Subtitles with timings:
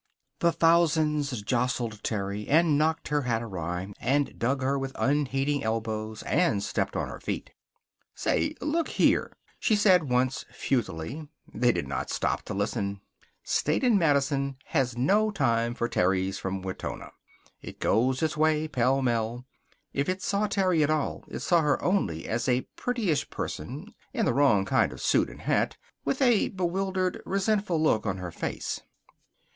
[0.39, 6.23] The thousands jostled Terry, and knocked her hat awry, and dug her with unheeding elbows,
[6.23, 7.51] and stepped on her feet.
[8.15, 11.27] "Say, look here!" she said once futilely.
[11.53, 13.01] They did not stop to listen.
[13.43, 17.11] State and Madison has no time for Terrys from Wetona.
[17.61, 19.45] It goes its way, pell mell.
[19.93, 24.25] If it saw Terry at all it saw her only as a prettyish person, in
[24.25, 28.81] the wrong kind of suit and hat, with a bewildered, resentful look on her face.